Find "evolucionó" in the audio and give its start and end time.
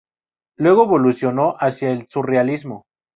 0.85-1.57